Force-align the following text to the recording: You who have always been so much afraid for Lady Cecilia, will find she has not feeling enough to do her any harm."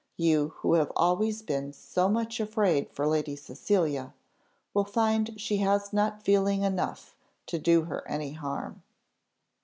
You 0.17 0.55
who 0.57 0.73
have 0.73 0.91
always 0.95 1.43
been 1.43 1.73
so 1.73 2.09
much 2.09 2.39
afraid 2.39 2.89
for 2.89 3.05
Lady 3.07 3.35
Cecilia, 3.35 4.15
will 4.73 4.83
find 4.83 5.39
she 5.39 5.57
has 5.57 5.93
not 5.93 6.23
feeling 6.23 6.63
enough 6.63 7.15
to 7.45 7.59
do 7.59 7.83
her 7.83 8.03
any 8.07 8.31
harm." 8.31 8.81